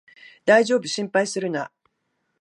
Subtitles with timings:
[0.45, 1.71] だいじょうぶ、心配するな